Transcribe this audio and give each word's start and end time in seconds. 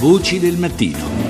Voci 0.00 0.38
del 0.38 0.56
mattino. 0.56 1.28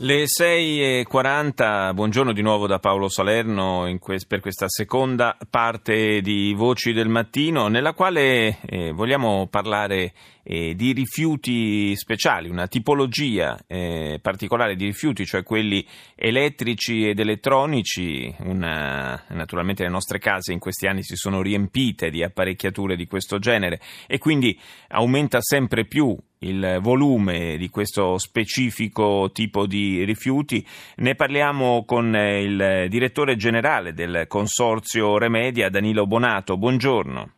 Le 0.00 0.24
6.40, 0.26 1.94
buongiorno 1.94 2.32
di 2.32 2.42
nuovo 2.42 2.66
da 2.66 2.78
Paolo 2.78 3.08
Salerno 3.08 3.90
que- 3.98 4.20
per 4.28 4.40
questa 4.40 4.66
seconda 4.68 5.34
parte 5.48 6.20
di 6.20 6.52
Voci 6.54 6.92
del 6.92 7.08
Mattino, 7.08 7.68
nella 7.68 7.94
quale 7.94 8.58
eh, 8.66 8.92
vogliamo 8.92 9.46
parlare 9.48 10.12
eh, 10.50 10.74
di 10.74 10.92
rifiuti 10.92 11.94
speciali, 11.94 12.48
una 12.48 12.68
tipologia 12.68 13.58
eh, 13.66 14.18
particolare 14.22 14.76
di 14.76 14.86
rifiuti, 14.86 15.26
cioè 15.26 15.42
quelli 15.42 15.86
elettrici 16.14 17.06
ed 17.06 17.18
elettronici. 17.18 18.34
Una, 18.38 19.24
naturalmente 19.28 19.82
le 19.82 19.90
nostre 19.90 20.18
case 20.18 20.54
in 20.54 20.58
questi 20.58 20.86
anni 20.86 21.02
si 21.02 21.16
sono 21.16 21.42
riempite 21.42 22.08
di 22.08 22.22
apparecchiature 22.22 22.96
di 22.96 23.06
questo 23.06 23.38
genere 23.38 23.78
e 24.06 24.16
quindi 24.16 24.58
aumenta 24.88 25.42
sempre 25.42 25.84
più 25.84 26.16
il 26.38 26.78
volume 26.80 27.58
di 27.58 27.68
questo 27.68 28.16
specifico 28.16 29.30
tipo 29.34 29.66
di 29.66 30.02
rifiuti. 30.04 30.66
Ne 30.96 31.14
parliamo 31.14 31.84
con 31.84 32.14
il 32.16 32.86
direttore 32.88 33.36
generale 33.36 33.92
del 33.92 34.24
consorzio 34.26 35.18
Remedia, 35.18 35.68
Danilo 35.68 36.06
Bonato. 36.06 36.56
Buongiorno. 36.56 37.32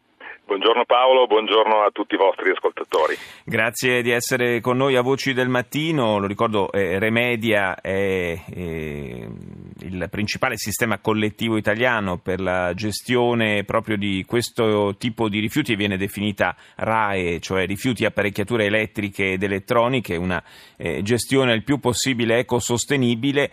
Buongiorno 0.50 0.84
Paolo, 0.84 1.28
buongiorno 1.28 1.84
a 1.84 1.90
tutti 1.92 2.16
i 2.16 2.18
vostri 2.18 2.50
ascoltatori. 2.50 3.14
Grazie 3.44 4.02
di 4.02 4.10
essere 4.10 4.60
con 4.60 4.78
noi 4.78 4.96
a 4.96 5.00
Voci 5.00 5.32
del 5.32 5.48
Mattino. 5.48 6.18
Lo 6.18 6.26
ricordo, 6.26 6.72
eh, 6.72 6.98
Remedia 6.98 7.76
è 7.80 8.36
eh, 8.52 9.28
il 9.82 10.08
principale 10.10 10.56
sistema 10.56 10.98
collettivo 10.98 11.56
italiano 11.56 12.18
per 12.18 12.40
la 12.40 12.72
gestione 12.74 13.64
proprio 13.64 13.96
di 13.96 14.24
questo 14.26 14.96
tipo 14.98 15.28
di 15.28 15.38
rifiuti, 15.40 15.74
viene 15.76 15.96
definita 15.96 16.56
RAE, 16.76 17.40
cioè 17.40 17.66
rifiuti 17.66 18.04
apparecchiature 18.04 18.66
elettriche 18.66 19.32
ed 19.32 19.42
elettroniche, 19.42 20.16
una 20.16 20.42
eh, 20.76 21.02
gestione 21.02 21.54
il 21.54 21.64
più 21.64 21.78
possibile 21.78 22.38
ecosostenibile. 22.38 23.50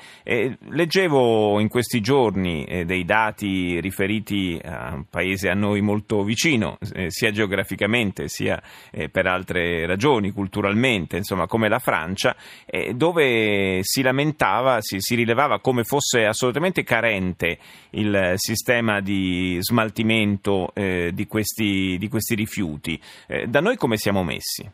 leggevo 0.69 1.59
in 1.59 1.67
questi 1.67 2.01
giorni 2.01 2.63
eh, 2.65 2.85
dei 2.85 3.05
dati 3.05 3.79
riferiti 3.79 4.59
a 4.63 4.93
un 4.93 5.05
paese 5.09 5.49
a 5.49 5.53
noi 5.53 5.81
molto 5.81 6.23
vicino, 6.23 6.77
eh, 6.93 7.09
sia 7.09 7.31
geograficamente 7.31 8.27
sia 8.27 8.61
eh, 8.91 9.09
per 9.09 9.27
altre 9.27 9.85
ragioni, 9.85 10.31
culturalmente, 10.31 11.17
insomma 11.17 11.47
come 11.47 11.69
la 11.69 11.79
Francia, 11.79 12.35
eh, 12.65 12.93
dove 12.93 13.79
si 13.81 14.01
lamentava, 14.01 14.77
si, 14.81 14.97
si, 14.99 15.15
rilevava 15.15 15.59
come 15.59 15.83
fosse 15.83 16.16
assolutamente 16.25 16.83
carente 16.83 17.57
il 17.91 18.33
sistema 18.35 18.99
di 18.99 19.57
smaltimento 19.59 20.71
eh, 20.73 21.11
di 21.13 21.27
questi, 21.27 21.97
di, 21.97 22.07
questi, 22.07 22.35
rifiuti. 22.35 22.99
Eh, 23.27 23.47
da 23.47 23.59
noi 23.59 23.75
come 23.77 23.97
siamo 23.97 24.23
messi? 24.23 24.69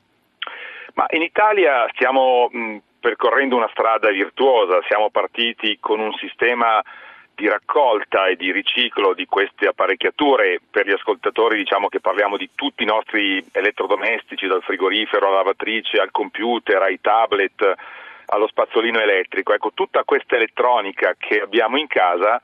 Ma 0.96 1.06
in 1.10 1.22
Italia 1.22 1.88
stiamo 1.94 2.50
mh, 2.52 2.78
percorrendo 3.00 3.56
una 3.56 3.70
strada 3.72 4.12
virtuosa, 4.12 4.80
siamo 4.88 5.10
partiti 5.10 5.78
con 5.80 6.00
un 6.00 6.14
sistema 6.14 6.82
di 7.36 7.50
raccolta 7.50 8.28
e 8.28 8.36
di 8.36 8.52
riciclo 8.52 9.14
di 9.14 9.26
queste 9.26 9.68
apparecchiature. 9.68 10.60
Per 10.70 10.88
gli 10.88 10.92
ascoltatori 10.92 11.58
diciamo 11.58 11.88
che 11.88 12.00
parliamo 12.00 12.38
di 12.38 12.50
tutti 12.54 12.84
i 12.84 12.88
nostri 12.88 13.44
elettrodomestici, 13.52 14.48
dal 14.48 14.62
frigorifero 14.62 15.28
alla 15.28 15.38
lavatrice, 15.38 15.98
al 15.98 16.12
computer, 16.12 16.82
ai 16.82 17.00
tablet, 17.02 17.74
allo 18.28 18.48
spazzolino 18.48 19.00
elettrico. 19.00 19.54
Ecco, 19.54 19.72
tutta 19.74 20.04
questa 20.04 20.36
elettronica 20.36 21.16
che 21.18 21.42
abbiamo 21.42 21.78
in 21.78 21.88
casa 21.88 22.42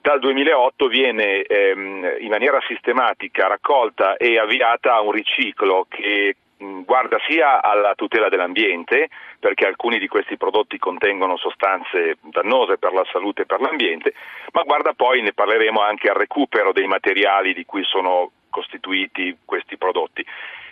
dal 0.00 0.18
2008 0.18 0.88
viene 0.88 1.42
ehm, 1.42 2.16
in 2.18 2.28
maniera 2.28 2.60
sistematica 2.66 3.46
raccolta 3.46 4.16
e 4.16 4.38
avviata 4.38 4.94
a 4.94 5.00
un 5.00 5.12
riciclo 5.12 5.86
che 5.88 6.36
guarda 6.84 7.18
sia 7.26 7.62
alla 7.62 7.94
tutela 7.94 8.28
dell'ambiente, 8.28 9.08
perché 9.38 9.66
alcuni 9.66 9.98
di 9.98 10.08
questi 10.08 10.36
prodotti 10.36 10.78
contengono 10.78 11.36
sostanze 11.36 12.16
dannose 12.20 12.78
per 12.78 12.92
la 12.92 13.04
salute 13.10 13.42
e 13.42 13.46
per 13.46 13.60
l'ambiente, 13.60 14.14
ma 14.52 14.62
guarda 14.62 14.92
poi, 14.92 15.22
ne 15.22 15.32
parleremo, 15.32 15.80
anche 15.80 16.08
al 16.08 16.16
recupero 16.16 16.72
dei 16.72 16.86
materiali 16.86 17.54
di 17.54 17.64
cui 17.64 17.82
sono 17.84 18.30
costituiti 18.50 19.38
questi 19.44 19.76
prodotti. 19.76 20.24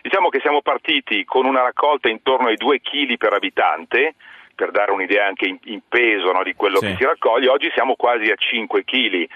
Diciamo 0.03 0.29
che 0.29 0.41
siamo 0.41 0.63
partiti 0.63 1.25
con 1.25 1.45
una 1.45 1.63
raccolta 1.63 2.09
intorno 2.09 2.49
ai 2.49 2.57
2 2.57 2.81
kg 2.81 3.17
per 3.17 3.33
abitante, 3.33 4.15
per 4.61 4.73
dare 4.73 4.93
un'idea 4.93 5.25
anche 5.25 5.49
in, 5.49 5.57
in 5.73 5.81
peso 5.89 6.33
no, 6.33 6.43
di 6.43 6.55
quello 6.55 6.77
sì. 6.77 6.89
che 6.89 6.97
si 6.99 7.05
raccoglie, 7.05 7.49
oggi 7.49 7.71
siamo 7.73 7.95
quasi 7.95 8.31
a 8.31 8.37
5 8.37 8.85
kg, 8.85 9.27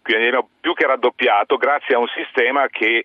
quindi 0.00 0.26
abbiamo 0.26 0.48
più 0.58 0.72
che 0.72 0.86
raddoppiato 0.86 1.58
grazie 1.58 1.96
a 1.96 1.98
un 1.98 2.08
sistema 2.08 2.66
che 2.68 3.04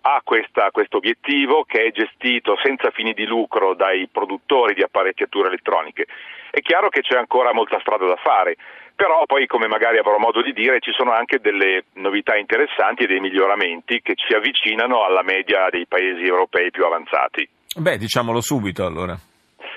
ha 0.00 0.20
questo 0.24 0.96
obiettivo 0.96 1.62
che 1.62 1.84
è 1.84 1.92
gestito 1.92 2.58
senza 2.60 2.90
fini 2.90 3.12
di 3.12 3.24
lucro 3.24 3.74
dai 3.74 4.08
produttori 4.10 4.74
di 4.74 4.82
apparecchiature 4.82 5.46
elettroniche. 5.46 6.06
È 6.50 6.58
chiaro 6.58 6.88
che 6.88 7.02
c'è 7.02 7.16
ancora 7.16 7.54
molta 7.54 7.78
strada 7.78 8.04
da 8.04 8.16
fare, 8.16 8.56
però 8.96 9.24
poi 9.26 9.46
come 9.46 9.68
magari 9.68 9.98
avrò 9.98 10.18
modo 10.18 10.42
di 10.42 10.52
dire 10.52 10.80
ci 10.80 10.90
sono 10.90 11.12
anche 11.12 11.38
delle 11.38 11.84
novità 11.94 12.36
interessanti 12.36 13.04
e 13.04 13.06
dei 13.06 13.20
miglioramenti 13.20 14.00
che 14.02 14.14
ci 14.16 14.34
avvicinano 14.34 15.04
alla 15.04 15.22
media 15.22 15.68
dei 15.70 15.86
paesi 15.86 16.24
europei 16.24 16.72
più 16.72 16.84
avanzati. 16.84 17.48
Beh, 17.76 17.96
diciamolo 17.96 18.40
subito 18.40 18.84
allora. 18.84 19.16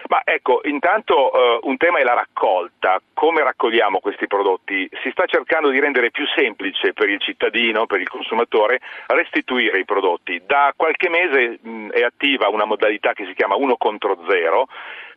Ma 0.08 0.22
ecco, 0.24 0.62
intanto 0.66 1.32
uh, 1.32 1.68
un 1.68 1.78
tema 1.78 2.00
è 2.00 2.04
la 2.04 2.14
raccolta. 2.14 3.02
Come 3.14 3.42
raccogliamo 3.42 4.00
questi 4.00 4.28
prodotti? 4.28 4.88
Si 5.02 5.10
sta 5.12 5.26
cercando 5.26 5.70
di 5.70 5.80
rendere 5.80 6.12
più 6.12 6.26
semplice 6.36 6.94
per 6.94 7.10
il 7.10 7.20
cittadino, 7.20 7.88
per 7.88 8.02
il 8.02 8.10
consumatore, 8.10 8.82
restituire 9.08 9.80
i 9.80 9.86
prodotti. 9.86 10.42
Da 10.46 10.74
qualche 10.76 11.10
mese 11.10 11.58
mh, 11.60 11.90
è 11.90 12.04
attiva 12.04 12.50
una 12.50 12.66
modalità 12.66 13.14
che 13.14 13.26
si 13.26 13.34
chiama 13.34 13.56
1 13.56 13.78
contro 13.78 14.20
0, 14.30 14.68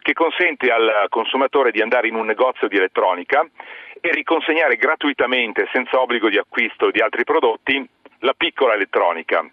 che 0.00 0.14
consente 0.14 0.70
al 0.70 1.06
consumatore 1.10 1.70
di 1.70 1.82
andare 1.82 2.08
in 2.08 2.14
un 2.14 2.24
negozio 2.24 2.66
di 2.68 2.76
elettronica 2.76 3.46
e 4.00 4.10
riconsegnare 4.10 4.76
gratuitamente, 4.76 5.68
senza 5.70 6.00
obbligo 6.00 6.30
di 6.30 6.38
acquisto 6.38 6.90
di 6.90 7.00
altri 7.00 7.24
prodotti, 7.24 7.86
la 8.20 8.32
piccola 8.32 8.74
elettronica 8.74 9.44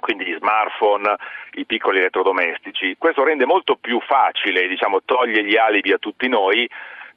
quindi 0.00 0.24
gli 0.24 0.36
smartphone, 0.36 1.16
i 1.52 1.64
piccoli 1.64 1.98
elettrodomestici. 1.98 2.96
Questo 2.98 3.24
rende 3.24 3.44
molto 3.44 3.76
più 3.76 4.00
facile, 4.00 4.68
diciamo, 4.68 5.00
toglie 5.04 5.44
gli 5.44 5.56
alibi 5.56 5.92
a 5.92 5.98
tutti 5.98 6.28
noi 6.28 6.68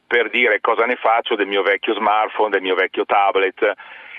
per 0.06 0.30
dire 0.30 0.60
cosa 0.60 0.86
ne 0.86 0.96
faccio 0.96 1.36
del 1.36 1.48
mio 1.48 1.62
vecchio 1.62 1.94
smartphone, 1.94 2.50
del 2.50 2.62
mio 2.62 2.76
vecchio 2.76 3.06
tablet 3.06 3.74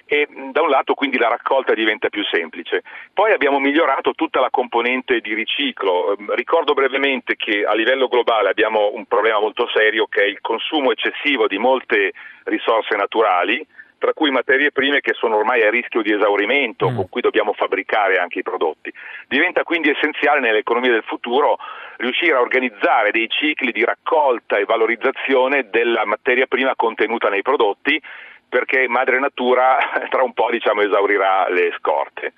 e 0.07 0.27
da 0.51 0.63
un 0.63 0.69
lato 0.69 0.95
quindi 0.95 1.19
la 1.19 1.29
raccolta 1.29 1.75
diventa 1.75 2.09
più 2.09 2.25
semplice. 2.25 2.83
Poi 3.13 3.33
abbiamo 3.33 3.59
migliorato 3.59 4.13
tutta 4.13 4.41
la 4.41 4.51
componente 4.51 5.21
di 5.21 5.35
riciclo. 5.35 6.17
Ehm, 6.17 6.35
ricordo 6.35 6.75
brevemente 6.75 7.37
che 7.37 7.65
a 7.65 7.75
livello 7.75 8.09
globale 8.09 8.49
abbiamo 8.49 8.91
un 8.93 9.07
problema 9.07 9.39
molto 9.39 9.69
serio 9.73 10.07
che 10.07 10.23
è 10.23 10.27
il 10.27 10.41
consumo 10.41 10.93
eccessivo 10.93 11.47
di 11.47 11.59
molte 11.59 12.13
risorse 12.45 12.97
naturali 12.97 13.65
tra 14.03 14.13
cui 14.15 14.33
materie 14.33 14.73
prime 14.73 15.01
che 15.01 15.13
sono 15.15 15.37
ormai 15.37 15.63
a 15.63 15.71
rischio 15.71 16.03
di 16.03 16.13
esaurimento, 16.13 16.91
mm. 16.91 16.97
con 16.97 17.09
cui 17.09 17.21
dobbiamo 17.21 17.53
fabbricare 17.53 18.17
anche 18.19 18.41
i 18.41 18.43
prodotti. 18.43 18.93
Diventa 19.29 19.63
quindi 19.63 19.91
essenziale 19.91 20.41
nell'economia 20.41 20.91
del 20.91 21.05
futuro 21.05 21.57
riuscire 21.99 22.35
a 22.35 22.41
organizzare 22.41 23.13
dei 23.13 23.29
cicli 23.29 23.71
di 23.71 23.85
raccolta 23.85 24.59
e 24.59 24.65
valorizzazione 24.65 25.69
della 25.71 26.05
materia 26.05 26.47
prima 26.47 26.75
contenuta 26.75 27.29
nei 27.29 27.43
prodotti, 27.43 28.03
perché 28.49 28.89
madre 28.89 29.21
natura 29.21 29.79
tra 30.11 30.25
un 30.25 30.33
po' 30.33 30.51
diciamo, 30.51 30.81
esaurirà 30.81 31.49
le 31.49 31.73
scorte. 31.79 32.33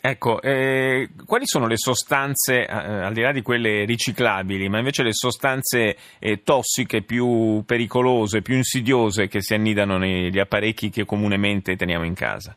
Ecco, 0.00 0.40
eh, 0.40 1.08
quali 1.26 1.46
sono 1.46 1.66
le 1.66 1.76
sostanze, 1.76 2.64
eh, 2.64 2.72
al 2.72 3.12
di 3.12 3.22
là 3.22 3.32
di 3.32 3.42
quelle 3.42 3.84
riciclabili, 3.84 4.68
ma 4.68 4.78
invece 4.78 5.02
le 5.02 5.12
sostanze 5.12 5.96
eh, 6.20 6.42
tossiche 6.44 7.02
più 7.02 7.64
pericolose, 7.66 8.42
più 8.42 8.54
insidiose 8.54 9.26
che 9.26 9.40
si 9.40 9.54
annidano 9.54 9.98
negli 9.98 10.38
apparecchi 10.38 10.90
che 10.90 11.04
comunemente 11.04 11.74
teniamo 11.74 12.04
in 12.04 12.14
casa? 12.14 12.56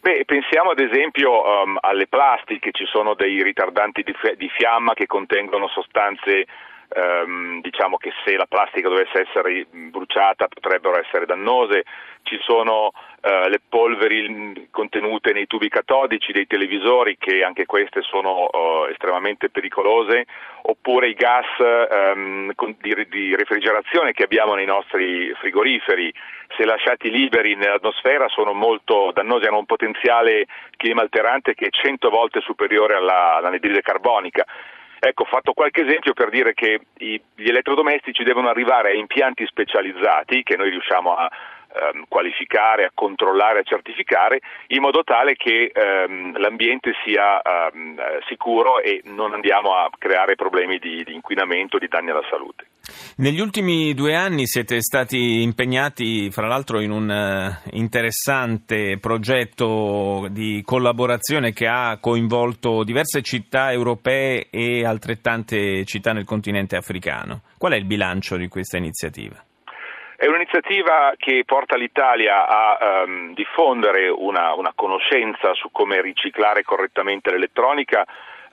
Beh, 0.00 0.24
pensiamo 0.24 0.70
ad 0.70 0.80
esempio 0.80 1.30
um, 1.30 1.76
alle 1.80 2.06
plastiche, 2.06 2.70
ci 2.72 2.86
sono 2.86 3.14
dei 3.14 3.42
ritardanti 3.42 4.02
di, 4.02 4.14
di 4.36 4.48
fiamma 4.48 4.94
che 4.94 5.06
contengono 5.06 5.68
sostanze 5.68 6.46
ehm, 6.92 7.60
diciamo 7.60 7.96
che 7.96 8.12
se 8.24 8.36
la 8.36 8.46
plastica 8.46 8.88
dovesse 8.88 9.26
essere 9.28 9.66
bruciata 9.70 10.48
potrebbero 10.48 10.98
essere 10.98 11.26
dannose, 11.26 11.84
ci 12.22 12.38
sono 12.42 12.92
eh, 13.22 13.48
le 13.48 13.60
polveri 13.66 14.68
contenute 14.70 15.32
nei 15.32 15.46
tubi 15.46 15.68
catodici 15.68 16.32
dei 16.32 16.46
televisori 16.46 17.16
che 17.18 17.42
anche 17.42 17.66
queste 17.66 18.02
sono 18.02 18.48
eh, 18.50 18.90
estremamente 18.92 19.50
pericolose, 19.50 20.26
oppure 20.62 21.08
i 21.08 21.14
gas 21.14 21.46
ehm, 21.58 22.52
di, 22.80 23.06
di 23.08 23.36
refrigerazione 23.36 24.12
che 24.12 24.24
abbiamo 24.24 24.54
nei 24.54 24.66
nostri 24.66 25.32
frigoriferi, 25.34 26.12
se 26.56 26.64
lasciati 26.64 27.10
liberi 27.10 27.54
nell'atmosfera 27.54 28.28
sono 28.28 28.52
molto 28.52 29.12
dannosi, 29.12 29.46
hanno 29.46 29.58
un 29.58 29.66
potenziale 29.66 30.46
clima 30.76 31.02
alterante 31.02 31.54
che 31.54 31.66
è 31.66 31.70
100 31.70 32.10
volte 32.10 32.40
superiore 32.40 32.94
alla, 32.94 33.36
all'anidride 33.36 33.82
carbonica. 33.82 34.44
Ecco, 35.02 35.22
ho 35.22 35.26
fatto 35.26 35.54
qualche 35.54 35.80
esempio 35.80 36.12
per 36.12 36.28
dire 36.28 36.52
che 36.52 36.78
i, 36.98 37.20
gli 37.34 37.48
elettrodomestici 37.48 38.22
devono 38.22 38.50
arrivare 38.50 38.90
a 38.90 38.94
impianti 38.94 39.46
specializzati 39.46 40.42
che 40.42 40.56
noi 40.56 40.68
riusciamo 40.68 41.14
a, 41.14 41.30
ehm, 41.72 42.04
qualificare, 42.06 42.84
a 42.84 42.90
controllare, 42.92 43.60
a 43.60 43.62
certificare, 43.62 44.40
in 44.68 44.82
modo 44.82 45.02
tale 45.02 45.36
che 45.36 45.72
ehm, 45.74 46.38
l'ambiente 46.38 46.92
sia 47.02 47.40
ehm, 47.40 47.98
sicuro 48.28 48.80
e 48.80 49.00
non 49.04 49.32
andiamo 49.32 49.74
a 49.74 49.88
creare 49.96 50.34
problemi 50.34 50.78
di, 50.78 51.02
di 51.02 51.14
inquinamento, 51.14 51.78
di 51.78 51.88
danni 51.88 52.10
alla 52.10 52.26
salute. 52.28 52.66
Negli 53.16 53.40
ultimi 53.40 53.92
due 53.94 54.14
anni 54.14 54.46
siete 54.46 54.80
stati 54.80 55.42
impegnati, 55.42 56.30
fra 56.30 56.46
l'altro, 56.46 56.80
in 56.80 56.90
un 56.90 57.08
uh, 57.08 57.68
interessante 57.76 58.98
progetto 58.98 60.26
di 60.30 60.62
collaborazione 60.64 61.52
che 61.52 61.66
ha 61.66 61.98
coinvolto 62.00 62.82
diverse 62.84 63.22
città 63.22 63.72
europee 63.72 64.48
e 64.50 64.84
altrettante 64.84 65.84
città 65.84 66.12
nel 66.12 66.24
continente 66.24 66.76
africano. 66.76 67.42
Qual 67.58 67.72
è 67.72 67.76
il 67.76 67.84
bilancio 67.84 68.36
di 68.36 68.48
questa 68.48 68.78
iniziativa? 68.78 69.36
È 70.16 70.26
un'iniziativa 70.26 71.14
che 71.16 71.44
porta 71.46 71.76
l'Italia 71.76 72.46
a 72.46 73.04
um, 73.04 73.32
diffondere 73.32 74.10
una, 74.10 74.52
una 74.54 74.72
conoscenza 74.74 75.54
su 75.54 75.70
come 75.72 76.02
riciclare 76.02 76.62
correttamente 76.62 77.30
l'elettronica 77.30 78.04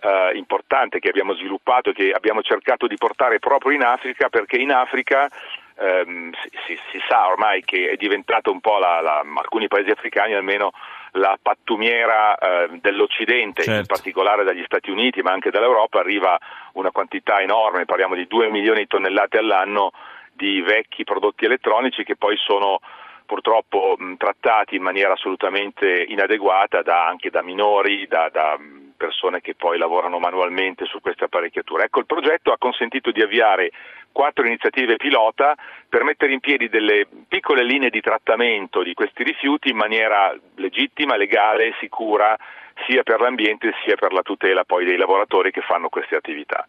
eh, 0.02 0.38
importante 0.38 1.00
che 1.00 1.10
abbiamo 1.10 1.34
sviluppato 1.34 1.90
e 1.90 1.94
che 1.94 2.12
abbiamo 2.12 2.42
cercato 2.42 2.88
di 2.88 2.98
portare 2.98 3.40
proprio 3.40 3.72
in 3.72 3.84
Africa 3.84 4.30
perché 4.30 4.58
in 4.58 4.72
Africa 4.72 5.30
ehm, 5.78 6.32
si, 6.66 6.80
si, 6.92 7.00
sa 7.08 7.28
ormai 7.28 7.64
che 7.64 7.90
è 7.90 7.96
diventato 7.96 8.52
un 8.52 8.60
po' 8.60 8.78
la, 8.78 9.02
la, 9.02 9.24
alcuni 9.36 9.68
paesi 9.68 9.90
africani 9.90 10.34
almeno 10.34 10.72
la 11.12 11.38
pattumiera 11.42 12.38
eh, 12.38 12.80
dell'Occidente, 12.80 13.64
certo. 13.64 13.80
in 13.80 13.86
particolare 13.86 14.44
dagli 14.44 14.64
Stati 14.66 14.92
Uniti 14.92 15.22
ma 15.22 15.32
anche 15.32 15.50
dall'Europa, 15.50 16.00
arriva 16.00 16.38
una 16.74 16.92
quantità 16.92 17.40
enorme, 17.40 17.86
parliamo 17.86 18.16
di 18.16 18.28
2 18.28 18.50
milioni 18.50 18.82
di 18.82 18.88
tonnellate 18.88 19.38
all'anno 19.38 19.92
di 20.32 20.62
vecchi 20.62 21.04
prodotti 21.04 21.46
elettronici 21.46 22.04
che 22.04 22.16
poi 22.16 22.38
sono 22.38 22.80
purtroppo 23.26 23.96
mh, 23.98 24.16
trattati 24.18 24.76
in 24.76 24.84
maniera 24.84 25.14
assolutamente 25.14 26.06
inadeguata 26.08 26.84
da, 26.84 27.08
anche 27.08 27.30
da 27.30 27.42
minori, 27.42 28.08
da, 28.08 28.30
da 28.32 28.58
persone 28.98 29.40
che 29.42 29.56
poi 29.56 29.78
lavorano 29.78 30.20
manualmente 30.20 30.86
su 30.86 31.00
queste 31.00 31.26
apparecchiature. 31.26 31.86
Ecco, 31.86 32.00
il 32.00 32.06
progetto 32.06 32.52
ha 32.52 32.58
consentito 32.58 33.12
di 33.12 33.22
avviare 33.22 33.72
quattro 34.12 34.46
iniziative 34.46 34.98
pilota 34.98 35.56
per 35.88 36.04
mettere 36.04 36.34
in 36.34 36.40
piedi 36.40 36.68
delle 36.70 37.08
piccole 37.28 37.64
linee 37.64 37.90
di 37.90 38.02
trattamento 38.02 38.82
di 38.82 38.94
questi 38.94 39.24
rifiuti 39.24 39.70
in 39.70 39.78
maniera 39.78 40.36
legittima, 40.56 41.16
legale, 41.16 41.76
sicura, 41.80 42.36
sia 42.88 43.04
per 43.04 43.22
l'ambiente 43.22 43.74
sia 43.84 43.96
per 43.96 44.14
la 44.14 44.22
tutela 44.22 44.64
poi 44.64 44.86
dei 44.86 44.98
lavoratori 44.98 45.52
che 45.52 45.62
fanno 45.62 45.90
queste 45.90 46.16
attività. 46.16 46.68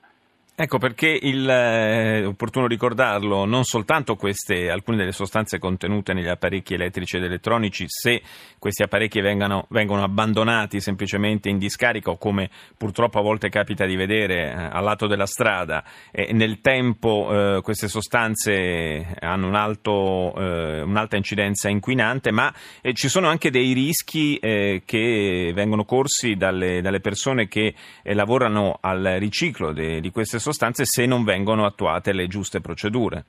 Ecco 0.61 0.79
perché 0.79 1.07
il, 1.23 1.47
è 1.47 2.27
opportuno 2.27 2.67
ricordarlo, 2.67 3.45
non 3.45 3.63
soltanto 3.63 4.17
queste, 4.17 4.71
alcune 4.71 4.97
delle 4.97 5.13
sostanze 5.13 5.61
contenute 5.61 6.13
negli 6.13 6.27
apparecchi 6.27 6.75
elettrici 6.75 7.17
ed 7.17 7.23
elettronici, 7.23 7.85
se 7.87 8.21
questi 8.59 8.83
apparecchi 8.83 9.21
vengano, 9.21 9.67
vengono 9.71 10.03
abbandonati 10.03 10.81
semplicemente 10.81 11.49
in 11.49 11.59
discarica 11.59 12.11
o 12.11 12.19
come 12.19 12.51
purtroppo 12.77 13.21
a 13.21 13.23
volte 13.23 13.51
capita 13.51 13.87
di 13.87 13.95
vedere 13.95 14.51
eh, 14.51 14.69
al 14.73 14.83
lato 14.83 15.07
della 15.07 15.27
strada, 15.27 15.85
e 16.11 16.33
nel 16.33 16.61
tempo 16.61 17.29
eh, 17.31 17.61
queste 17.63 17.87
sostanze 17.87 19.15
hanno 19.21 19.47
un 19.47 19.55
alto, 19.55 20.35
eh, 20.35 20.81
un'alta 20.81 21.15
incidenza 21.15 21.69
inquinante, 21.69 22.33
ma 22.33 22.53
eh, 22.81 22.95
ci 22.95 23.09
sono 23.09 23.29
anche 23.29 23.53
dei 23.53 23.75
rischi 23.75 24.39
eh, 24.39 24.83
che 24.85 25.53
vengono 25.55 25.85
corsi 25.85 26.35
dalle, 26.35 26.81
dalle 26.81 26.99
persone 26.99 27.47
che 27.47 27.73
eh, 28.03 28.13
lavorano 28.13 28.77
al 28.81 29.19
riciclo 29.21 29.71
de, 29.71 30.01
di 30.01 30.11
queste 30.11 30.31
sostanze 30.31 30.47
sostanze 30.49 30.85
se 30.85 31.05
non 31.05 31.25
vengono 31.25 31.67
attuate 31.67 32.13
le 32.13 32.27
giuste 32.27 32.61
procedure. 32.61 33.25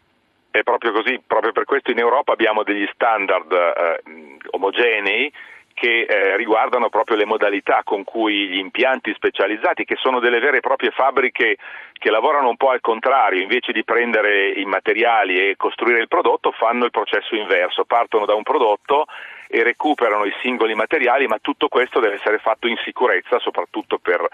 È 0.52 0.64
proprio 0.64 0.92
così, 0.92 1.22
proprio 1.26 1.52
per 1.52 1.66
questo 1.66 1.92
in 1.92 2.00
Europa 2.00 2.32
abbiamo 2.32 2.64
degli 2.64 2.88
standard 2.94 3.52
eh, 3.52 4.38
omogenei 4.52 5.32
che 5.74 6.02
eh, 6.02 6.36
riguardano 6.36 6.90
proprio 6.90 7.16
le 7.16 7.26
modalità 7.26 7.82
con 7.86 8.04
cui 8.04 8.50
gli 8.50 8.58
impianti 8.58 9.14
specializzati, 9.14 9.86
che 9.86 9.96
sono 9.96 10.20
delle 10.20 10.40
vere 10.40 10.58
e 10.58 10.62
proprie 10.62 10.92
fabbriche 10.92 11.56
che 11.94 12.10
lavorano 12.10 12.50
un 12.50 12.58
po' 12.58 12.72
al 12.72 12.82
contrario, 12.82 13.42
invece 13.42 13.72
di 13.72 13.86
prendere 13.86 14.50
i 14.52 14.66
materiali 14.66 15.40
e 15.40 15.56
costruire 15.56 16.02
il 16.02 16.10
prodotto, 16.10 16.52
fanno 16.52 16.84
il 16.84 16.92
processo 16.92 17.36
inverso, 17.36 17.86
partono 17.86 18.26
da 18.26 18.34
un 18.34 18.44
prodotto 18.44 19.06
e 19.48 19.64
recuperano 19.64 20.26
i 20.26 20.34
singoli 20.42 20.76
materiali, 20.76 21.28
ma 21.28 21.40
tutto 21.40 21.70
questo 21.70 22.02
deve 22.02 22.16
essere 22.16 22.40
fatto 22.40 22.68
in 22.68 22.76
sicurezza, 22.84 23.40
soprattutto 23.40 24.00
per 24.00 24.28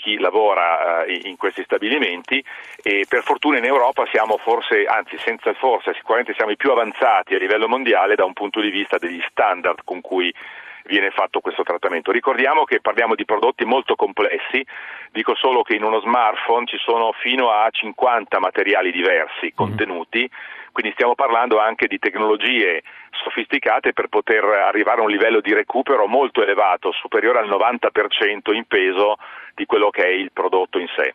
chi 0.00 0.18
lavora 0.18 1.04
eh, 1.04 1.20
in 1.24 1.36
questi 1.36 1.62
stabilimenti 1.62 2.42
e 2.82 3.06
per 3.08 3.22
fortuna 3.22 3.58
in 3.58 3.64
Europa 3.64 4.06
siamo 4.10 4.36
forse, 4.38 4.84
anzi 4.84 5.16
senza 5.18 5.52
forse, 5.54 5.94
sicuramente 5.94 6.34
siamo 6.34 6.50
i 6.50 6.56
più 6.56 6.70
avanzati 6.70 7.34
a 7.34 7.38
livello 7.38 7.68
mondiale 7.68 8.14
da 8.14 8.24
un 8.24 8.32
punto 8.32 8.60
di 8.60 8.70
vista 8.70 8.98
degli 8.98 9.22
standard 9.28 9.80
con 9.84 10.00
cui 10.00 10.32
viene 10.84 11.10
fatto 11.10 11.40
questo 11.40 11.62
trattamento. 11.62 12.10
Ricordiamo 12.10 12.64
che 12.64 12.80
parliamo 12.80 13.14
di 13.14 13.24
prodotti 13.24 13.64
molto 13.64 13.94
complessi, 13.94 14.64
dico 15.12 15.34
solo 15.36 15.62
che 15.62 15.76
in 15.76 15.84
uno 15.84 16.00
smartphone 16.00 16.66
ci 16.66 16.78
sono 16.78 17.12
fino 17.12 17.50
a 17.50 17.68
50 17.70 18.40
materiali 18.40 18.90
diversi 18.90 19.46
mhm. 19.46 19.54
contenuti, 19.54 20.28
quindi 20.72 20.92
stiamo 20.92 21.14
parlando 21.14 21.58
anche 21.58 21.86
di 21.86 21.98
tecnologie 21.98 22.82
sofisticate 23.10 23.92
per 23.92 24.08
poter 24.08 24.44
arrivare 24.44 25.00
a 25.00 25.04
un 25.04 25.10
livello 25.10 25.40
di 25.40 25.52
recupero 25.52 26.06
molto 26.06 26.42
elevato, 26.42 26.92
superiore 26.92 27.40
al 27.40 27.48
90% 27.48 28.54
in 28.54 28.64
peso 28.64 29.16
di 29.54 29.66
quello 29.66 29.90
che 29.90 30.04
è 30.04 30.08
il 30.08 30.30
prodotto 30.32 30.78
in 30.78 30.86
sé. 30.96 31.14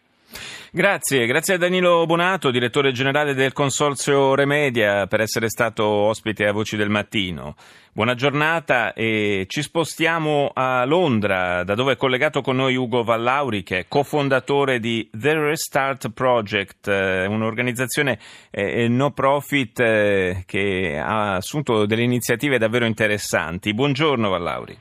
Grazie, 0.72 1.26
grazie 1.26 1.54
a 1.54 1.58
Danilo 1.58 2.06
Bonato, 2.06 2.52
direttore 2.52 2.92
generale 2.92 3.34
del 3.34 3.54
Consorzio 3.54 4.36
Remedia, 4.36 5.08
per 5.08 5.22
essere 5.22 5.48
stato 5.50 5.86
ospite 5.86 6.48
a 6.48 6.52
Voci 6.52 6.76
del 6.76 6.90
Mattino. 6.90 7.56
Buona 7.94 8.14
giornata 8.14 8.92
e 8.92 9.46
ci 9.48 9.62
spostiamo 9.62 10.52
a 10.54 10.84
Londra, 10.84 11.64
da 11.64 11.76
dove 11.76 11.94
è 11.94 11.96
collegato 11.96 12.42
con 12.42 12.58
noi 12.58 12.76
Ugo 12.76 13.04
Vallauri, 13.04 13.64
che 13.64 13.80
è 13.80 13.86
cofondatore 13.88 14.80
di 14.80 15.10
The 15.14 15.34
Restart 15.34 16.12
Project, 16.12 16.90
eh, 16.90 17.26
un'organizzazione 17.26 18.20
eh, 18.52 18.90
no 18.90 19.12
profit 19.12 19.80
eh, 19.80 20.44
che 20.46 21.02
ha 21.02 21.36
assunto 21.36 21.86
delle 21.86 22.04
iniziative 22.04 22.58
davvero 22.58 22.84
interessanti. 22.84 23.74
Buongiorno 23.74 24.28
Vallauri. 24.28 24.78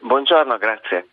Buongiorno, 0.00 0.56
grazie. 0.56 1.08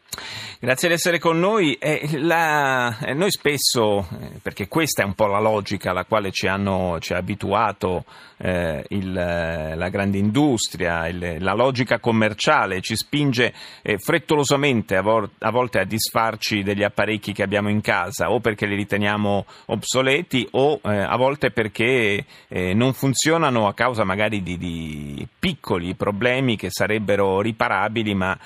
Grazie 0.63 0.88
di 0.88 0.94
essere 0.94 1.19
con 1.19 1.39
noi. 1.39 1.74
Eh, 1.74 2.07
la, 2.19 2.98
eh, 3.00 3.13
noi 3.13 3.31
spesso, 3.31 4.00
eh, 4.00 4.39
perché 4.42 4.69
questa 4.69 5.04
è 5.04 5.06
un 5.06 5.13
po' 5.13 5.25
la 5.25 5.42
logica 5.42 5.89
alla 5.89 6.06
quale 6.06 6.31
ci, 6.31 6.48
hanno, 6.48 7.00
ci 7.01 7.12
ha 7.12 7.18
abituato 7.18 8.06
eh, 8.38 8.81
il, 8.88 9.13
eh, 9.13 9.75
la 9.75 9.89
grande 9.89 10.19
industria, 10.19 11.06
il, 11.10 11.36
la 11.39 11.54
logica 11.54 12.00
commerciale, 12.00 12.80
ci 12.80 12.95
spinge 12.95 13.54
eh, 13.81 13.98
frettolosamente 13.98 14.95
a, 14.95 15.01
vor, 15.01 15.30
a, 15.39 15.51
volte 15.51 15.80
a 15.80 15.83
disfarci 15.83 16.63
degli 16.63 16.83
apparecchi 16.83 17.33
che 17.33 17.44
abbiamo 17.44 17.68
in 17.69 17.81
casa, 17.81 18.31
o 18.31 18.39
perché 18.39 18.66
li 18.66 18.75
riteniamo 18.75 19.45
obsoleti, 19.66 20.48
o 20.51 20.80
a 20.81 21.16
volte 21.18 21.52
perché 21.52 22.26
non 22.73 22.94
funzionano 22.94 23.68
a 23.68 23.73
causa 23.73 24.04
magari 24.04 24.42
di, 24.42 24.57
di, 24.57 25.28
piccoli 25.40 25.94
problemi 25.95 26.56
che 26.56 26.68
sarebbero 26.69 27.42
riparabili, 27.42 28.14
ma 28.14 28.38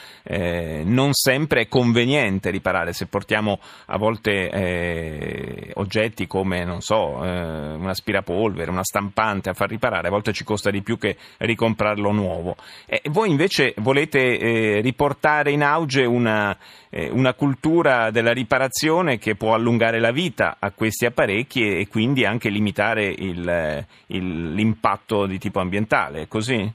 non 0.84 1.14
sempre 1.14 1.62
è 1.62 1.68
conveniente 1.68 2.07
conveniente 2.08 2.50
riparare 2.50 2.94
se 2.94 3.08
portiamo 3.08 3.60
a 3.88 3.98
volte 3.98 4.50
eh, 4.50 5.72
oggetti 5.76 6.26
come, 6.26 6.64
non 6.64 6.82
so, 6.82 7.24
eh, 7.24 7.74
un 7.74 7.88
aspirapolvere, 7.88 8.72
una 8.72 8.84
stampante 8.84 9.50
a 9.50 9.54
far 9.54 9.70
riparare, 9.70 10.08
a 10.08 10.12
volte 10.12 10.32
ci 10.32 10.46
costa 10.46 10.70
di 10.70 10.82
più 10.82 10.98
che 10.98 11.18
ricomprarlo 11.40 12.12
nuovo. 12.12 12.56
E 12.86 13.02
voi 13.10 13.30
invece 13.30 13.74
volete 13.78 14.40
eh, 14.40 14.82
riportare 14.82 15.52
in 15.52 15.64
auge 15.64 16.06
una, 16.06 16.58
eh, 16.90 17.10
una, 17.10 17.34
cultura 17.34 18.10
della 18.10 18.32
riparazione 18.32 19.18
che 19.18 19.36
può 19.36 19.54
allungare 19.54 20.00
la 20.00 20.12
vita 20.12 20.58
a 20.60 20.72
questi 20.72 21.06
apparecchi 21.06 21.80
e, 21.80 21.88
quindi 21.88 22.26
anche 22.26 22.50
limitare 22.50 23.06
il, 23.06 23.86
il, 24.08 24.54
l'impatto 24.54 25.26
di 25.26 25.38
tipo 25.38 25.60
ambientale, 25.60 26.22
è 26.22 26.28
così? 26.28 26.72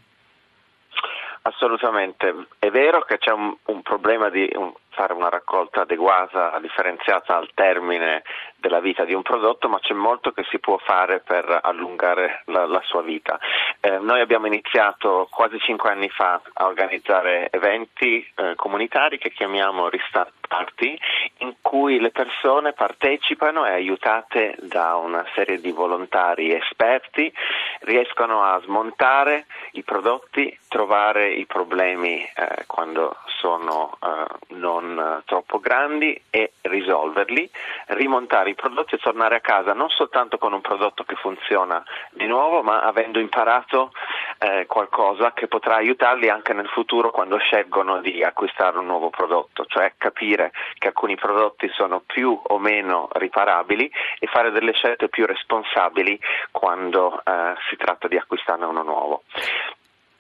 Assolutamente, 1.45 2.47
è 2.59 2.69
vero 2.71 3.03
che 3.03 3.19
c'è 3.19 3.33
un, 3.33 3.57
un 3.65 3.83
problema 3.83 4.31
di 4.31 4.49
un, 4.55 4.73
fare 4.93 5.13
una 5.13 5.29
raccolta 5.29 5.83
adeguata, 5.83 6.59
differenziata 6.61 7.37
al 7.37 7.51
termine 7.55 8.23
della 8.57 8.81
vita 8.81 9.05
di 9.05 9.13
un 9.13 9.23
prodotto, 9.23 9.69
ma 9.69 9.81
c'è 9.81 9.95
molto 9.95 10.31
che 10.33 10.45
si 10.49 10.59
può 10.59 10.79
fare 10.79 11.21
per 11.21 11.59
allungare 11.63 12.43
la, 12.47 12.67
la 12.67 12.81
sua 12.85 13.03
vita. 13.03 13.39
Eh, 13.81 13.99
noi 13.99 14.21
abbiamo 14.21 14.47
iniziato 14.47 15.29
quasi 15.31 15.59
cinque 15.59 15.91
anni 15.91 16.09
fa 16.09 16.41
a 16.53 16.67
organizzare 16.67 17.49
eventi 17.51 18.25
eh, 18.37 18.55
comunitari 18.55 19.19
che 19.19 19.31
chiamiamo 19.31 19.89
Restart 19.89 20.33
Party, 20.53 20.99
in 21.39 21.55
cui 21.63 21.99
le 21.99 22.11
persone 22.11 22.75
partecipano 22.75 23.65
e 23.65 23.73
aiutate 23.73 24.55
da 24.61 24.97
una 24.97 25.25
serie 25.35 25.61
di 25.61 25.73
volontari 25.73 26.53
esperti 26.53 27.33
riescono 27.81 28.43
a 28.43 28.61
smontare 28.61 29.47
i 29.73 29.83
prodotti, 29.83 30.57
trovare 30.69 31.31
i 31.31 31.47
problemi 31.47 32.23
eh, 32.23 32.65
quando 32.67 33.17
sono 33.43 33.99
eh, 34.01 34.55
non 34.55 35.23
troppo 35.27 35.59
grandi 35.59 36.19
e 36.31 36.53
risolverli, 36.61 37.51
rimontare 37.89 38.51
i 38.51 38.55
prodotti 38.55 38.95
e 38.95 38.99
tornare 38.99 39.35
a 39.35 39.41
casa 39.41 39.73
non 39.73 39.91
soltanto 39.91 40.39
con 40.39 40.53
un 40.53 40.61
prodotto 40.61 41.03
che 41.03 41.17
funziona 41.17 41.83
di 42.13 42.27
nuovo, 42.27 42.63
ma 42.63 42.83
avendo 42.83 43.19
imparato 43.19 43.91
eh, 44.39 44.67
qualcosa 44.67 45.33
che 45.33 45.49
potrà 45.49 45.77
aiutarli 45.77 46.29
anche 46.29 46.53
nel 46.53 46.69
futuro 46.69 47.11
quando 47.11 47.37
scelgono 47.39 48.01
di 48.01 48.23
acquistare 48.23 48.79
un 48.79 48.87
nuovo 48.87 49.11
prodotto, 49.11 49.65
cioè 49.67 49.95
capire 49.99 50.53
che 50.79 50.89
alcuni 50.89 51.17
prodotti 51.17 51.69
sono 51.75 52.01
più 52.07 52.39
o 52.41 52.59
meno 52.59 53.09
riparabili 53.13 53.91
e 54.21 54.27
fare 54.29 54.53
delle 54.53 54.73
scelte 54.73 55.09
più 55.09 55.27
responsabili 55.27 56.19
quando 56.53 57.21
eh, 57.25 57.55
si 57.69 57.77
tratta 57.77 58.07
di 58.07 58.17
acquistarne 58.17 58.65
uno 58.65 58.83
nuovo. 58.85 59.23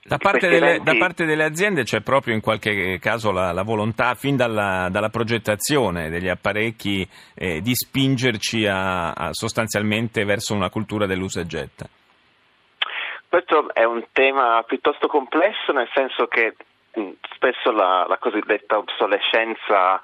Da 0.04 0.18
parte, 0.18 0.48
delle, 0.48 0.80
da 0.82 0.96
parte, 0.96 1.24
delle, 1.24 1.44
aziende 1.44 1.84
c'è 1.84 2.00
proprio 2.00 2.34
in 2.34 2.40
qualche 2.40 2.98
caso 2.98 3.30
la, 3.30 3.52
la 3.52 3.62
volontà, 3.62 4.14
fin 4.14 4.34
dalla, 4.34 4.88
dalla, 4.90 5.10
progettazione 5.10 6.10
degli 6.10 6.28
apparecchi, 6.28 7.08
eh, 7.36 7.60
di 7.60 7.72
spingerci 7.72 8.66
a, 8.66 9.12
a 9.12 9.28
sostanzialmente 9.32 10.24
verso 10.24 10.54
una 10.54 10.70
cultura 10.70 11.06
dell'usa 11.06 11.40
e 11.40 11.46
getta. 11.46 11.86
Questo 13.28 13.72
è 13.72 13.84
un 13.84 14.04
tema 14.10 14.62
piuttosto 14.66 15.06
complesso, 15.06 15.70
nel 15.72 15.88
senso 15.94 16.26
che 16.26 16.56
mm, 16.98 17.10
spesso 17.34 17.70
la, 17.70 18.04
la 18.08 18.18
cosiddetta 18.18 18.78
obsolescenza 18.78 20.00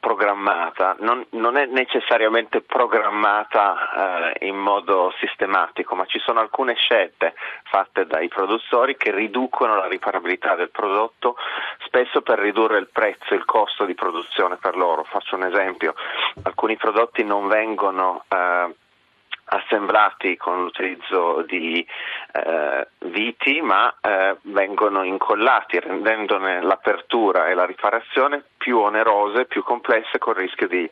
programmata, 0.00 0.96
non, 1.00 1.24
non, 1.30 1.56
è 1.56 1.66
necessariamente 1.66 2.60
programmata 2.60 4.32
eh, 4.32 4.46
in 4.46 4.56
modo 4.56 5.12
sistematico, 5.18 5.94
ma 5.94 6.04
ci 6.06 6.18
sono 6.18 6.40
alcune 6.40 6.74
scelte 6.74 7.34
fatte 7.64 8.06
dai 8.06 8.28
produttori 8.28 8.96
che 8.96 9.10
riducono 9.10 9.76
la 9.76 9.86
riparabilità 9.86 10.54
del 10.54 10.70
prodotto, 10.70 11.36
spesso 11.86 12.22
per 12.22 12.38
ridurre 12.38 12.78
il 12.78 12.88
prezzo, 12.92 13.34
il 13.34 13.44
costo 13.44 13.84
di 13.84 13.94
produzione 13.94 14.56
per 14.56 14.76
loro. 14.76 15.04
Faccio 15.04 15.36
un 15.36 15.44
esempio, 15.44 15.94
alcuni 16.42 16.76
prodotti 16.76 17.24
non 17.24 17.48
vengono 17.48 18.24
eh, 18.28 18.74
assemblati 19.48 20.36
con 20.36 20.62
l'utilizzo 20.62 21.42
di 21.42 21.86
eh, 22.32 22.88
viti 23.06 23.60
ma 23.60 23.94
eh, 24.00 24.36
vengono 24.42 25.02
incollati 25.02 25.80
rendendone 25.80 26.62
l'apertura 26.62 27.48
e 27.48 27.54
la 27.54 27.64
riparazione 27.64 28.42
più 28.56 28.78
onerose, 28.78 29.46
più 29.46 29.62
complesse 29.62 30.18
con 30.18 30.34
il 30.34 30.40
rischio 30.40 30.68
di 30.68 30.88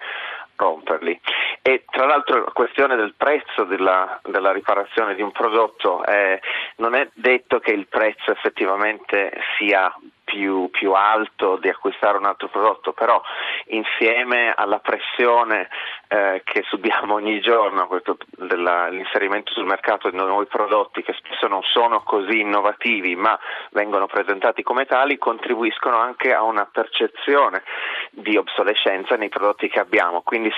romperli. 0.56 1.20
E 1.62 1.84
tra 1.90 2.06
l'altro 2.06 2.44
la 2.44 2.52
questione 2.52 2.96
del 2.96 3.14
prezzo 3.16 3.64
della, 3.64 4.20
della 4.22 4.52
riparazione 4.52 5.14
di 5.14 5.22
un 5.22 5.32
prodotto 5.32 6.02
è, 6.02 6.38
non 6.76 6.94
è 6.94 7.08
detto 7.12 7.58
che 7.58 7.72
il 7.72 7.86
prezzo 7.86 8.30
effettivamente 8.30 9.32
sia 9.58 9.94
più, 10.36 10.68
più, 10.70 10.92
alto 10.92 11.56
di 11.56 11.70
acquistare 11.70 12.18
un 12.18 12.26
altro 12.26 12.48
prodotto, 12.48 12.92
però 12.92 13.20
insieme 13.68 14.52
alla 14.54 14.78
pressione 14.80 15.68
eh, 16.08 16.42
che 16.44 16.62
subiamo 16.68 17.14
ogni 17.14 17.40
giorno, 17.40 17.88
dell'inserimento 18.36 19.52
sul 19.52 19.64
mercato 19.64 20.10
di 20.10 20.16
nuovi 20.16 20.46
prodotti 20.46 21.02
che 21.02 21.14
spesso 21.14 21.46
non 21.48 21.62
sono 21.62 22.02
così 22.02 22.40
innovativi 22.40 23.16
ma 23.16 23.38
vengono 23.70 24.06
presentati 24.06 24.62
come 24.62 24.84
tali, 24.84 25.16
contribuiscono 25.16 25.96
anche 25.96 26.34
a 26.34 26.42
una 26.42 26.66
percezione 26.66 27.62
di 28.10 28.36
obsolescenza 28.36 29.16
nei 29.16 29.30
prodotti 29.30 29.68
che 29.68 29.80
abbiamo. 29.80 30.20
Quindi 30.20 30.52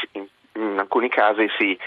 in 0.59 0.79
alcuni 0.79 1.09
casi 1.09 1.47
si 1.57 1.79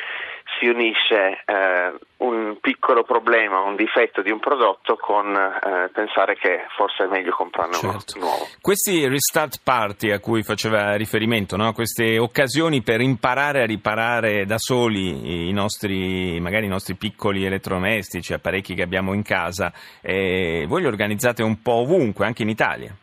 si 0.60 0.68
unisce 0.68 1.44
eh, 1.46 1.94
un 2.18 2.58
piccolo 2.60 3.04
problema, 3.04 3.62
un 3.62 3.76
difetto 3.76 4.22
di 4.22 4.32
un 4.32 4.40
prodotto 4.40 4.98
con 4.98 5.34
eh, 5.36 5.90
pensare 5.94 6.36
che 6.36 6.66
forse 6.76 7.06
è 7.06 7.08
meglio 7.08 7.32
comprarne 7.32 7.74
certo. 7.74 8.18
uno 8.18 8.26
nuovo. 8.26 8.48
Questi 8.60 9.08
restart 9.08 9.62
party 9.64 10.12
a 10.12 10.20
cui 10.20 10.44
faceva 10.44 10.96
riferimento, 10.96 11.56
no? 11.56 11.74
queste 11.74 12.20
occasioni 12.20 12.82
per 12.82 13.02
imparare 13.02 13.62
a 13.62 13.66
riparare 13.66 14.46
da 14.46 14.58
soli 14.58 15.50
i 15.50 15.54
nostri, 15.54 16.40
magari 16.40 16.66
i 16.66 16.70
nostri 16.70 16.96
piccoli 16.96 17.46
elettrodomestici, 17.46 18.34
apparecchi 18.34 18.76
che 18.76 18.84
abbiamo 18.84 19.14
in 19.14 19.24
casa, 19.24 19.72
eh, 20.02 20.66
voi 20.68 20.82
li 20.82 20.88
organizzate 20.88 21.44
un 21.44 21.62
po' 21.62 21.82
ovunque, 21.82 22.26
anche 22.26 22.44
in 22.44 22.50
Italia? 22.50 22.96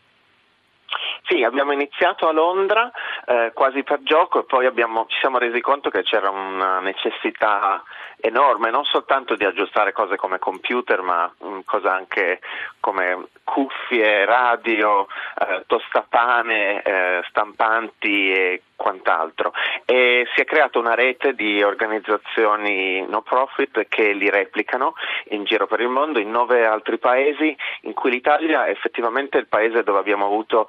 Sì, 1.28 1.42
abbiamo 1.42 1.72
iniziato 1.72 2.26
a 2.26 2.32
Londra 2.32 2.90
eh, 3.26 3.50
quasi 3.52 3.82
per 3.82 4.02
gioco 4.02 4.40
e 4.40 4.44
poi 4.44 4.64
abbiamo, 4.64 5.04
ci 5.08 5.18
siamo 5.20 5.36
resi 5.36 5.60
conto 5.60 5.90
che 5.90 6.02
c'era 6.02 6.30
una 6.30 6.80
necessità 6.80 7.82
enorme, 8.20 8.70
non 8.70 8.84
soltanto 8.84 9.36
di 9.36 9.44
aggiustare 9.44 9.92
cose 9.92 10.16
come 10.16 10.38
computer, 10.38 11.02
ma 11.02 11.30
um, 11.38 11.62
cose 11.64 11.86
anche 11.86 12.40
come 12.80 13.26
cuffie, 13.44 14.24
radio, 14.24 15.06
eh, 15.38 15.64
tostapane, 15.66 16.82
eh, 16.82 17.22
stampanti 17.28 18.32
e 18.32 18.62
quant'altro. 18.74 19.52
E 19.84 20.26
si 20.34 20.40
è 20.40 20.44
creata 20.44 20.78
una 20.78 20.94
rete 20.94 21.34
di 21.34 21.62
organizzazioni 21.62 23.04
no 23.06 23.20
profit 23.20 23.86
che 23.88 24.12
li 24.12 24.30
replicano 24.30 24.94
in 25.30 25.44
giro 25.44 25.66
per 25.66 25.80
il 25.80 25.88
mondo, 25.88 26.18
in 26.18 26.30
nove 26.30 26.64
altri 26.64 26.98
paesi, 26.98 27.54
in 27.82 27.92
cui 27.92 28.10
l'Italia 28.10 28.64
è 28.64 28.70
effettivamente 28.70 29.36
il 29.36 29.46
paese 29.46 29.82
dove 29.82 29.98
abbiamo 29.98 30.24
avuto 30.24 30.68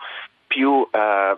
più 0.49 0.85
eh, 0.91 1.37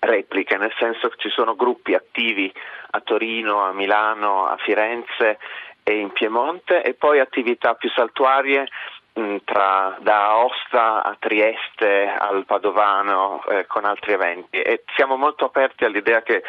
repliche, 0.00 0.56
nel 0.56 0.72
senso 0.78 1.08
che 1.08 1.16
ci 1.18 1.28
sono 1.28 1.56
gruppi 1.56 1.94
attivi 1.94 2.50
a 2.90 3.00
Torino, 3.00 3.64
a 3.64 3.72
Milano, 3.72 4.46
a 4.46 4.56
Firenze 4.58 5.38
e 5.82 5.98
in 5.98 6.12
Piemonte 6.12 6.82
e 6.82 6.94
poi 6.94 7.18
attività 7.18 7.74
più 7.74 7.90
saltuarie 7.90 8.68
mh, 9.14 9.36
tra, 9.44 9.96
da 10.00 10.28
Aosta 10.28 11.02
a 11.02 11.16
Trieste 11.18 12.14
al 12.16 12.44
Padovano 12.46 13.42
eh, 13.48 13.66
con 13.66 13.84
altri 13.84 14.12
eventi. 14.12 14.60
E 14.60 14.84
siamo 14.94 15.16
molto 15.16 15.46
aperti 15.46 15.84
all'idea 15.84 16.22
che 16.22 16.44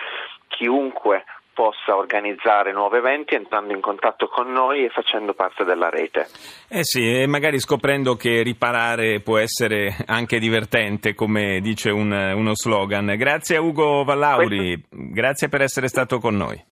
chiunque 0.48 1.26
possa 1.60 1.98
organizzare 1.98 2.72
nuovi 2.72 3.00
eventi 3.00 3.36
entrando 3.36 3.74
in 3.74 3.82
contatto 3.82 4.30
con 4.30 4.50
noi 4.50 4.86
e 4.86 4.90
facendo 4.90 5.34
parte 5.34 5.66
della 5.66 5.90
rete. 5.90 6.28
Eh 6.70 6.86
sì, 6.86 7.20
e 7.20 7.28
magari 7.28 7.60
scoprendo 7.60 8.16
che 8.16 8.42
riparare 8.44 9.20
può 9.20 9.38
essere 9.40 9.94
anche 10.06 10.40
divertente, 10.40 11.14
come 11.14 11.60
dice 11.60 11.90
un, 11.90 12.14
uno 12.14 12.56
slogan. 12.56 13.14
Grazie 13.18 13.58
a 13.58 13.62
Ugo 13.62 14.06
Vallauri, 14.06 14.82
Questo... 14.88 15.12
grazie 15.12 15.50
per 15.50 15.62
essere 15.62 15.90
stato 15.90 16.20
con 16.20 16.38
noi. 16.38 16.64